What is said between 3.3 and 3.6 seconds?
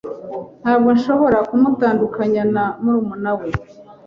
we.